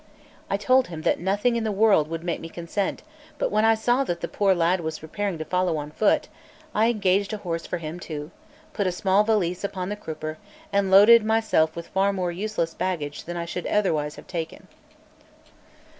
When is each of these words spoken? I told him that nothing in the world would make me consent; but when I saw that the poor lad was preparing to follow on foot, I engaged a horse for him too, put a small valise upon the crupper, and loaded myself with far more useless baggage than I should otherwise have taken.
I 0.49 0.57
told 0.57 0.87
him 0.87 1.03
that 1.03 1.19
nothing 1.19 1.55
in 1.55 1.63
the 1.63 1.71
world 1.71 2.07
would 2.07 2.23
make 2.23 2.39
me 2.41 2.49
consent; 2.49 3.03
but 3.37 3.51
when 3.51 3.63
I 3.65 3.75
saw 3.75 4.03
that 4.05 4.21
the 4.21 4.27
poor 4.27 4.55
lad 4.55 4.81
was 4.81 4.97
preparing 4.97 5.37
to 5.37 5.45
follow 5.45 5.77
on 5.77 5.91
foot, 5.91 6.27
I 6.73 6.87
engaged 6.87 7.33
a 7.33 7.37
horse 7.45 7.67
for 7.67 7.77
him 7.77 7.99
too, 7.99 8.31
put 8.73 8.87
a 8.87 8.91
small 8.91 9.23
valise 9.23 9.63
upon 9.63 9.89
the 9.89 9.95
crupper, 9.95 10.39
and 10.73 10.89
loaded 10.89 11.23
myself 11.23 11.75
with 11.75 11.89
far 11.89 12.11
more 12.13 12.31
useless 12.31 12.73
baggage 12.73 13.25
than 13.25 13.37
I 13.37 13.45
should 13.45 13.67
otherwise 13.67 14.15
have 14.15 14.25
taken. 14.25 14.67